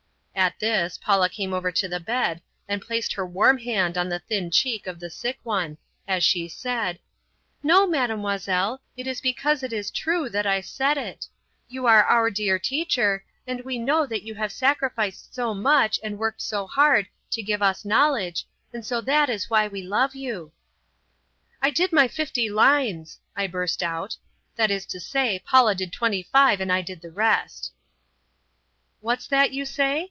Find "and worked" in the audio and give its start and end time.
16.01-16.41